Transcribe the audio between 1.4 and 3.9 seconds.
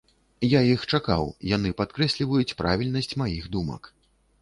яны падкрэсліваюць правільнасць маіх думак.